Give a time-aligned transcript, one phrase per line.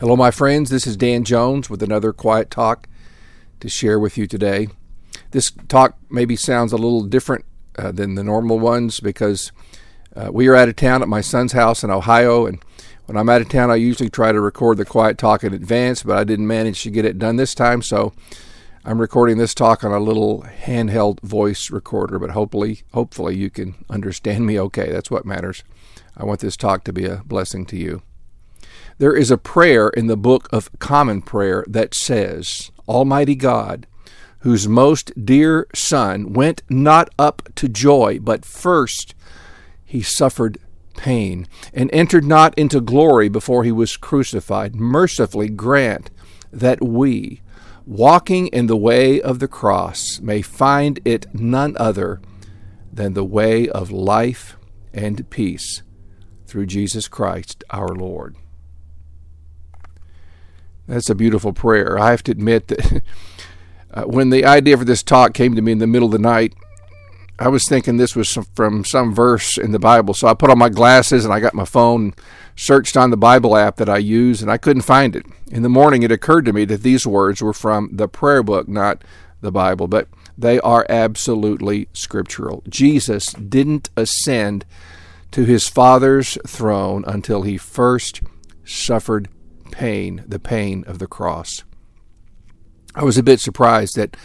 [0.00, 0.70] Hello, my friends.
[0.70, 2.88] This is Dan Jones with another quiet talk
[3.58, 4.68] to share with you today.
[5.32, 7.44] This talk maybe sounds a little different
[7.76, 9.50] uh, than the normal ones because
[10.14, 12.62] uh, we are out of town at my son's house in Ohio, and
[13.06, 16.04] when I'm out of town, I usually try to record the quiet talk in advance,
[16.04, 18.12] but I didn't manage to get it done this time, so
[18.84, 22.20] I'm recording this talk on a little handheld voice recorder.
[22.20, 24.92] But hopefully, hopefully you can understand me okay.
[24.92, 25.64] That's what matters.
[26.16, 28.02] I want this talk to be a blessing to you.
[28.98, 33.86] There is a prayer in the Book of Common Prayer that says, Almighty God,
[34.40, 39.14] whose most dear Son went not up to joy, but first
[39.84, 40.58] he suffered
[40.96, 46.10] pain, and entered not into glory before he was crucified, mercifully grant
[46.52, 47.40] that we,
[47.86, 52.20] walking in the way of the cross, may find it none other
[52.92, 54.56] than the way of life
[54.92, 55.82] and peace
[56.48, 58.34] through Jesus Christ our Lord.
[60.88, 61.98] That's a beautiful prayer.
[61.98, 63.02] I have to admit that
[63.92, 66.18] uh, when the idea for this talk came to me in the middle of the
[66.18, 66.54] night,
[67.38, 70.14] I was thinking this was from some verse in the Bible.
[70.14, 72.14] So I put on my glasses and I got my phone,
[72.56, 75.24] searched on the Bible app that I use, and I couldn't find it.
[75.52, 78.66] In the morning, it occurred to me that these words were from the prayer book,
[78.66, 79.04] not
[79.40, 82.64] the Bible, but they are absolutely scriptural.
[82.68, 84.64] Jesus didn't ascend
[85.30, 88.22] to his Father's throne until he first
[88.64, 89.28] suffered
[89.68, 91.64] pain, the pain of the cross.
[92.94, 94.16] I was a bit surprised that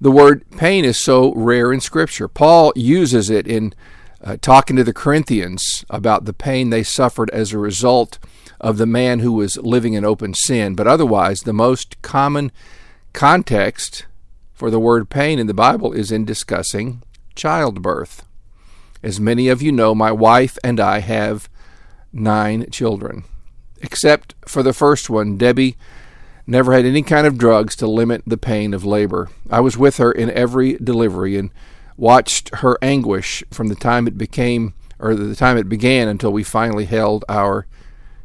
[0.00, 2.28] the word pain is so rare in Scripture.
[2.28, 3.74] Paul uses it in
[4.22, 8.18] uh, talking to the Corinthians about the pain they suffered as a result
[8.60, 10.74] of the man who was living in open sin.
[10.74, 12.52] But otherwise, the most common
[13.12, 14.06] context
[14.52, 17.02] for the word pain in the Bible is in discussing
[17.34, 18.24] childbirth.
[19.02, 21.48] As many of you know, my wife and I have
[22.12, 23.24] nine children.
[23.80, 25.76] Except for the first one, Debbie
[26.46, 29.28] never had any kind of drugs to limit the pain of labor.
[29.50, 31.50] I was with her in every delivery and
[31.96, 36.42] watched her anguish from the time it became or the time it began until we
[36.42, 37.66] finally held our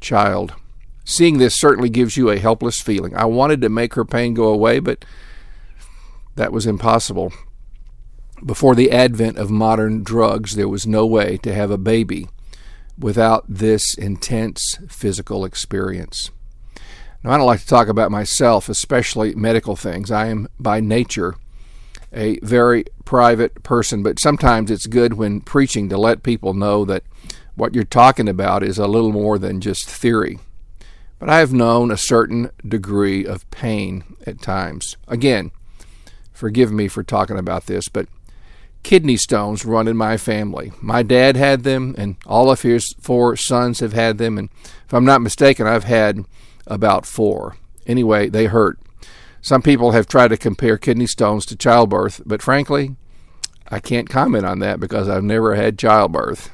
[0.00, 0.54] child.
[1.04, 3.14] Seeing this certainly gives you a helpless feeling.
[3.14, 5.04] I wanted to make her pain go away, but
[6.36, 7.32] that was impossible.
[8.44, 12.28] Before the advent of modern drugs, there was no way to have a baby
[12.98, 16.30] without this intense physical experience.
[17.22, 20.10] Now, I don't like to talk about myself, especially medical things.
[20.10, 21.36] I am by nature
[22.12, 27.02] a very private person, but sometimes it's good when preaching to let people know that
[27.56, 30.38] what you're talking about is a little more than just theory.
[31.18, 34.96] But I have known a certain degree of pain at times.
[35.08, 35.50] Again,
[36.32, 38.08] forgive me for talking about this, but
[38.84, 40.72] kidney stones run in my family.
[40.80, 44.38] My dad had them, and all of his four sons have had them.
[44.38, 44.50] And
[44.86, 46.24] if I'm not mistaken, I've had
[46.66, 47.56] about four.
[47.86, 48.78] Anyway, they hurt.
[49.42, 52.96] Some people have tried to compare kidney stones to childbirth, but frankly,
[53.68, 56.50] I can't comment on that because I've never had childbirth.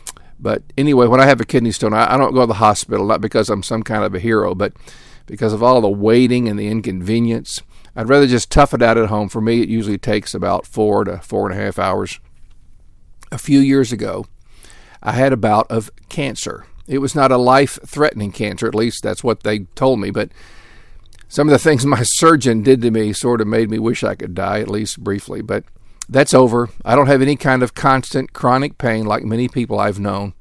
[0.40, 3.20] but anyway, when I have a kidney stone, I, don't go to the hospital, not
[3.20, 4.72] because I'm some kind of a hero, but
[5.26, 7.62] because of all the waiting and the inconvenience.
[7.98, 9.28] I'd rather just tough it out at home.
[9.28, 12.20] For me, it usually takes about four to four and a half hours.
[13.32, 14.26] A few years ago,
[15.02, 16.64] I had a bout of cancer.
[16.86, 20.30] It was not a life threatening cancer, at least that's what they told me, but
[21.26, 24.14] some of the things my surgeon did to me sort of made me wish I
[24.14, 25.42] could die, at least briefly.
[25.42, 25.64] But
[26.08, 26.68] that's over.
[26.84, 30.34] I don't have any kind of constant chronic pain like many people I've known.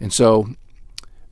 [0.00, 0.48] And so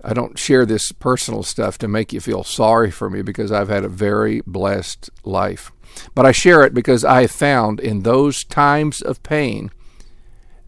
[0.06, 3.70] I don't share this personal stuff to make you feel sorry for me because I've
[3.70, 5.72] had a very blessed life.
[6.14, 9.70] But I share it because I have found in those times of pain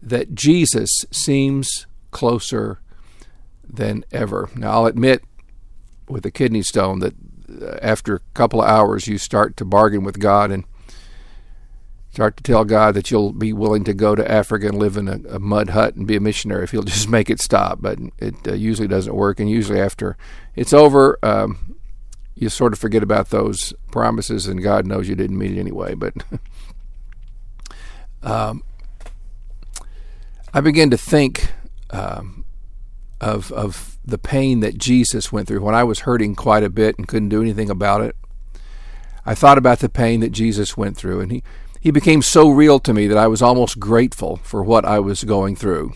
[0.01, 2.79] that Jesus seems closer
[3.63, 4.49] than ever.
[4.55, 5.23] Now, I'll admit
[6.09, 7.13] with a kidney stone that
[7.61, 10.63] uh, after a couple of hours you start to bargain with God and
[12.17, 15.07] start to tell God that you'll be willing to go to Africa and live in
[15.07, 17.79] a, a mud hut and be a missionary if He'll just make it stop.
[17.79, 20.17] But it uh, usually doesn't work, and usually after
[20.55, 21.75] it's over, um,
[22.33, 25.93] you sort of forget about those promises, and God knows you didn't mean it anyway.
[25.93, 26.15] But
[28.23, 28.63] um,
[30.55, 31.51] I began to think
[31.91, 32.45] um,
[33.21, 36.97] of of the pain that Jesus went through when I was hurting quite a bit
[36.97, 38.15] and couldn't do anything about it.
[39.23, 41.43] I thought about the pain that Jesus went through, and he
[41.79, 45.23] he became so real to me that I was almost grateful for what I was
[45.23, 45.93] going through.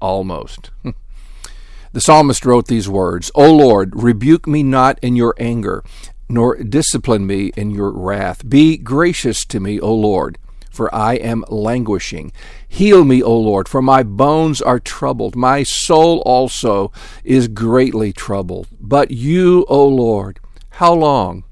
[0.00, 0.70] Almost.
[1.92, 5.82] the psalmist wrote these words O Lord, rebuke me not in your anger,
[6.28, 8.48] nor discipline me in your wrath.
[8.48, 10.38] Be gracious to me, O Lord,
[10.70, 12.32] for I am languishing.
[12.68, 15.36] Heal me, O Lord, for my bones are troubled.
[15.36, 16.92] My soul also
[17.22, 18.68] is greatly troubled.
[18.80, 21.44] But you, O Lord, how long?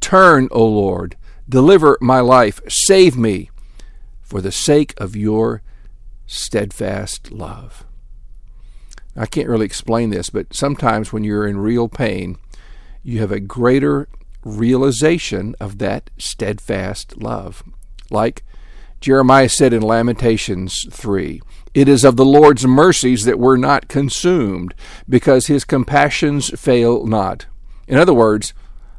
[0.00, 1.16] Turn, O Lord,
[1.50, 3.50] deliver my life, save me,
[4.22, 5.62] for the sake of your
[6.26, 7.84] steadfast love.
[9.16, 12.38] I can't really explain this, but sometimes when you're in real pain,
[13.02, 14.08] you have a greater
[14.44, 17.62] realization of that steadfast love.
[18.08, 18.44] Like
[19.00, 21.42] Jeremiah said in Lamentations 3
[21.74, 24.74] It is of the Lord's mercies that we're not consumed,
[25.08, 27.46] because his compassions fail not.
[27.88, 28.54] In other words,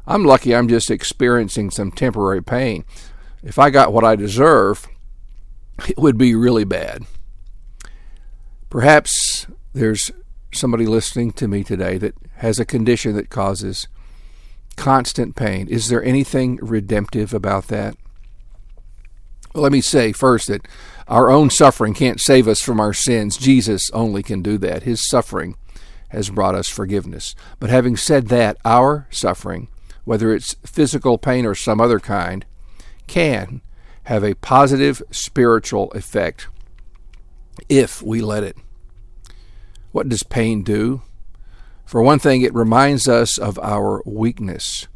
[0.06, 2.84] I'm lucky I'm just experiencing some temporary pain.
[3.42, 4.86] If I got what I deserve,
[5.88, 7.04] it would be really bad.
[8.70, 10.10] Perhaps there's
[10.52, 13.88] somebody listening to me today that has a condition that causes
[14.76, 15.68] constant pain.
[15.68, 17.96] Is there anything redemptive about that?
[19.54, 20.66] Well, let me say first that
[21.08, 23.36] our own suffering can't save us from our sins.
[23.36, 24.84] Jesus only can do that.
[24.84, 25.56] His suffering
[26.08, 27.34] has brought us forgiveness.
[27.58, 29.68] But having said that, our suffering,
[30.04, 32.44] whether it's physical pain or some other kind,
[33.06, 33.60] can
[34.04, 36.48] have a positive spiritual effect
[37.68, 38.56] if we let it.
[39.92, 41.02] What does pain do?
[41.84, 44.88] For one thing, it reminds us of our weakness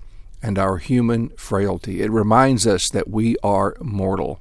[0.42, 2.00] and our human frailty.
[2.00, 4.40] It reminds us that we are mortal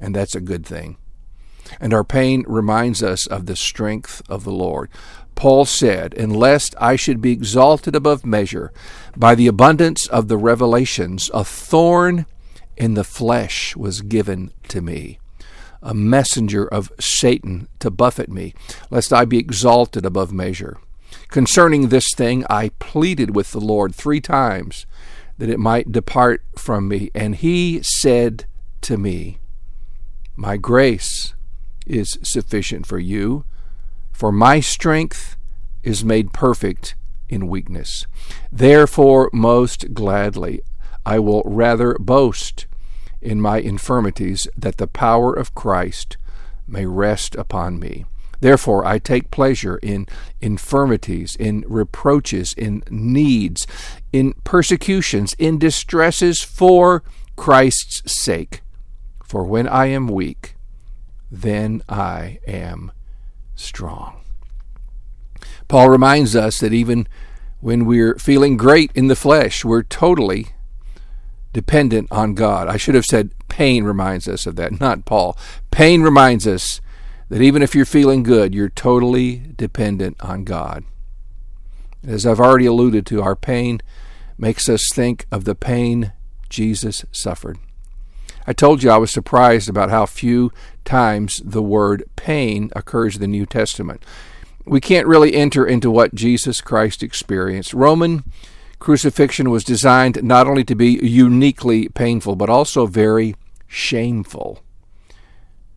[0.00, 0.96] and that's a good thing.
[1.80, 4.88] And our pain reminds us of the strength of the Lord.
[5.38, 8.72] Paul said, And lest I should be exalted above measure
[9.16, 12.26] by the abundance of the revelations, a thorn
[12.76, 15.20] in the flesh was given to me,
[15.80, 18.52] a messenger of Satan to buffet me,
[18.90, 20.76] lest I be exalted above measure.
[21.28, 24.86] Concerning this thing, I pleaded with the Lord three times
[25.38, 27.12] that it might depart from me.
[27.14, 28.46] And he said
[28.80, 29.38] to me,
[30.34, 31.34] my grace
[31.86, 33.44] is sufficient for you,
[34.18, 35.36] for my strength
[35.84, 36.96] is made perfect
[37.28, 38.04] in weakness.
[38.50, 40.60] Therefore, most gladly,
[41.06, 42.66] I will rather boast
[43.22, 46.16] in my infirmities, that the power of Christ
[46.66, 48.06] may rest upon me.
[48.40, 50.08] Therefore, I take pleasure in
[50.40, 53.68] infirmities, in reproaches, in needs,
[54.12, 57.04] in persecutions, in distresses for
[57.36, 58.62] Christ's sake.
[59.22, 60.56] For when I am weak,
[61.30, 62.90] then I am
[63.58, 64.20] strong.
[65.68, 67.06] Paul reminds us that even
[67.60, 70.48] when we're feeling great in the flesh, we're totally
[71.52, 72.68] dependent on God.
[72.68, 75.36] I should have said pain reminds us of that, not Paul.
[75.70, 76.80] Pain reminds us
[77.28, 80.84] that even if you're feeling good, you're totally dependent on God.
[82.06, 83.80] As I've already alluded to, our pain
[84.38, 86.12] makes us think of the pain
[86.48, 87.58] Jesus suffered.
[88.48, 90.52] I told you I was surprised about how few
[90.86, 94.02] times the word pain occurs in the New Testament.
[94.64, 97.74] We can't really enter into what Jesus Christ experienced.
[97.74, 98.24] Roman
[98.78, 103.36] crucifixion was designed not only to be uniquely painful, but also very
[103.66, 104.62] shameful.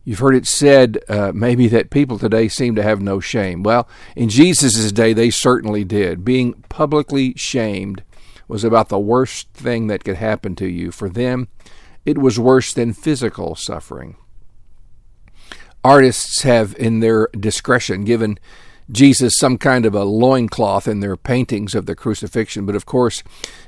[0.04, 3.62] You've heard it said uh, maybe that people today seem to have no shame.
[3.62, 3.86] Well,
[4.16, 6.24] in Jesus' day, they certainly did.
[6.24, 8.02] Being publicly shamed
[8.48, 10.90] was about the worst thing that could happen to you.
[10.90, 11.48] For them,
[12.04, 14.16] it was worse than physical suffering.
[15.84, 18.38] Artists have, in their discretion, given
[18.90, 23.22] Jesus some kind of a loincloth in their paintings of the crucifixion, but of course,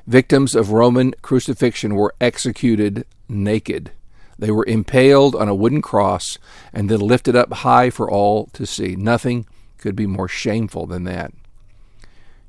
[0.07, 3.93] victims of Roman crucifixion were executed naked.
[4.39, 6.39] They were impaled on a wooden cross
[6.73, 8.97] and then lifted up high for all to see.
[8.97, 9.47] Nothing
[9.79, 11.33] could be more shameful than that.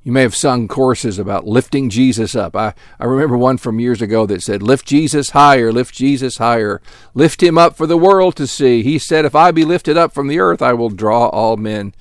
[0.05, 2.55] You may have sung choruses about lifting Jesus up.
[2.55, 6.79] I, I remember one from years ago that said, Lift Jesus higher, lift Jesus higher,
[7.15, 8.83] lift him up for the world to see.
[8.83, 11.95] He said, If I be lifted up from the earth, I will draw all men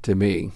[0.00, 0.52] to me.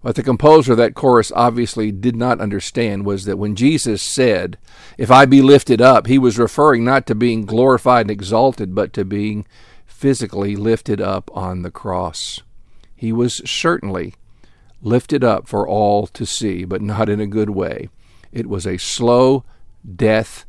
[0.00, 4.56] What the composer of that chorus obviously did not understand was that when Jesus said,
[4.96, 8.94] If I be lifted up, he was referring not to being glorified and exalted, but
[8.94, 9.44] to being
[9.84, 12.40] physically lifted up on the cross.
[12.96, 14.14] He was certainly
[14.82, 17.88] lifted up for all to see, but not in a good way.
[18.32, 19.44] It was a slow
[19.96, 20.44] death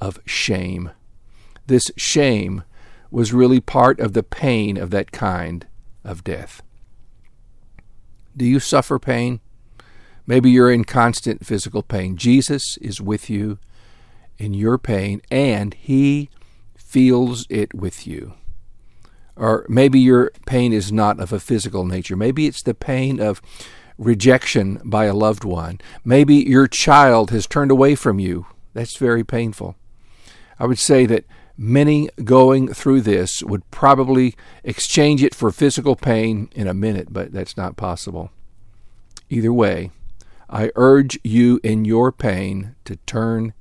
[0.00, 0.90] of shame.
[1.66, 2.64] This shame
[3.10, 5.66] was really part of the pain of that kind
[6.04, 6.62] of death.
[8.36, 9.40] Do you suffer pain?
[10.26, 12.16] Maybe you're in constant physical pain.
[12.16, 13.58] Jesus is with you
[14.38, 16.30] in your pain, and He
[16.76, 18.34] feels it with you.
[19.36, 22.16] Or maybe your pain is not of a physical nature.
[22.16, 23.40] Maybe it's the pain of
[23.98, 25.80] rejection by a loved one.
[26.04, 28.46] Maybe your child has turned away from you.
[28.74, 29.76] That's very painful.
[30.58, 31.24] I would say that
[31.56, 34.34] Many going through this would probably
[34.64, 38.30] exchange it for physical pain in a minute, but that's not possible.
[39.28, 39.90] Either way,
[40.48, 43.52] I urge you in your pain to turn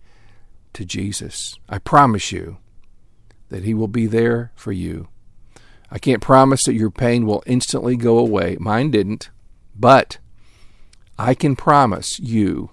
[0.73, 1.59] to Jesus.
[1.67, 2.57] I promise you
[3.49, 5.09] that He will be there for you.
[5.91, 8.57] I can't promise that your pain will instantly go away.
[8.59, 9.29] Mine didn't.
[9.75, 10.19] But
[11.19, 12.71] I can promise you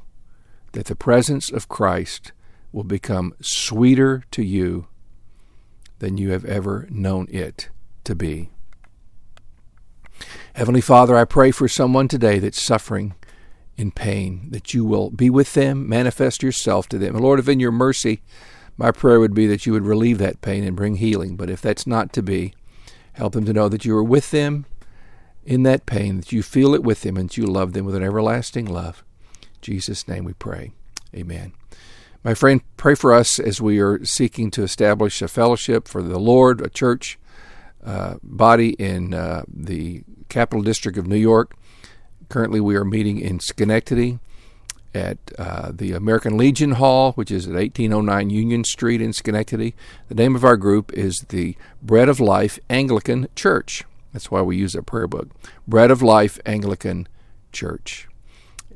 [0.72, 2.32] that the presence of Christ
[2.72, 4.87] will become sweeter to you
[5.98, 7.70] than you have ever known it
[8.04, 8.50] to be.
[10.54, 13.14] Heavenly Father, I pray for someone today that's suffering
[13.76, 17.14] in pain, that you will be with them, manifest yourself to them.
[17.14, 18.22] And Lord, if in your mercy,
[18.76, 21.37] my prayer would be that you would relieve that pain and bring healing.
[21.37, 22.54] But if that's not to be,
[23.18, 24.64] help them to know that you are with them
[25.44, 27.96] in that pain, that you feel it with them, and that you love them with
[27.96, 29.04] an everlasting love.
[29.42, 30.70] In Jesus' name we pray.
[31.14, 31.52] Amen.
[32.22, 36.18] My friend, pray for us as we are seeking to establish a fellowship for the
[36.18, 37.18] Lord, a church
[37.84, 41.56] uh, body in uh, the capital district of New York.
[42.28, 44.20] Currently, we are meeting in Schenectady
[44.95, 49.75] at uh, the American Legion Hall, which is at 1809 Union Street in Schenectady.
[50.09, 53.85] The name of our group is the Bread of Life Anglican Church.
[54.12, 55.28] That's why we use a prayer book.
[55.66, 57.09] Bread of Life Anglican
[57.52, 58.09] Church.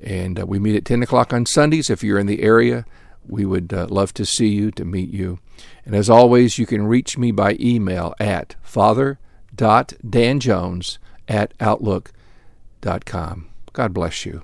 [0.02, 1.88] And uh, we meet at 10 o'clock on Sundays.
[1.88, 2.84] If you're in the area,
[3.26, 5.38] we would uh, love to see you, to meet you.
[5.84, 13.48] And as always, you can reach me by email at father.danjones at outlook.com.
[13.72, 14.42] God bless you.